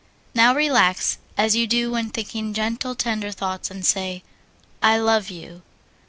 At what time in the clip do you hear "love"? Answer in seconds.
4.97-5.29